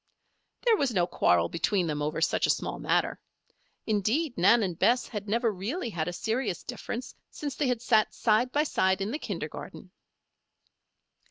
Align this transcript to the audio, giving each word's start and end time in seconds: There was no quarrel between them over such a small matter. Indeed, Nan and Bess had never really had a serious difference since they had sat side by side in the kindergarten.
There 0.65 0.75
was 0.77 0.89
no 0.91 1.05
quarrel 1.05 1.47
between 1.47 1.85
them 1.85 2.01
over 2.01 2.21
such 2.21 2.47
a 2.47 2.49
small 2.49 2.79
matter. 2.79 3.19
Indeed, 3.85 4.35
Nan 4.35 4.63
and 4.63 4.79
Bess 4.79 5.07
had 5.07 5.29
never 5.29 5.51
really 5.51 5.91
had 5.91 6.07
a 6.07 6.11
serious 6.13 6.63
difference 6.63 7.13
since 7.29 7.53
they 7.55 7.67
had 7.67 7.83
sat 7.83 8.11
side 8.15 8.51
by 8.51 8.63
side 8.63 8.99
in 9.01 9.11
the 9.11 9.19
kindergarten. 9.19 9.91